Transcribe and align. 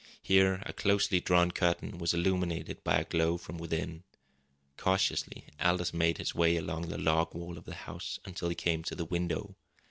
Here 0.23 0.63
a 0.65 0.73
closely 0.73 1.19
drawn 1.19 1.51
curtain 1.51 1.99
was 1.99 2.11
illuminated 2.11 2.83
by 2.83 2.97
a 2.99 3.03
glow 3.03 3.37
from 3.37 3.59
within. 3.59 4.01
Cautiously 4.75 5.43
Aldous 5.59 5.93
made 5.93 6.17
his 6.17 6.33
way 6.33 6.55
along 6.57 6.87
the 6.87 6.97
log 6.97 7.35
wall 7.35 7.55
of 7.55 7.65
the 7.65 7.75
house 7.85 8.17
until 8.25 8.49
he 8.49 8.55
came 8.55 8.83
to 8.85 8.95
the 8.95 9.05
window. 9.05 9.55